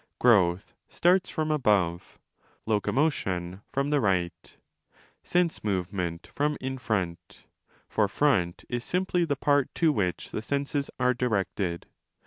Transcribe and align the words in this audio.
Growth 0.17 0.73
starts 0.89 1.29
from 1.29 1.51
above, 1.51 2.17
locomotion 2.65 3.61
from 3.67 3.91
the 3.91 4.01
right, 4.01 4.57
sense 5.23 5.63
movement 5.63 6.25
from 6.25 6.57
in 6.59 6.79
front 6.79 7.45
(for 7.87 8.07
front 8.07 8.65
is 8.67 8.83
simply 8.83 9.25
the 9.25 9.35
part 9.35 9.69
to 9.75 9.91
which 9.91 10.31
the 10.31 10.41
senses 10.41 10.89
are 10.99 11.13
directed). 11.13 11.85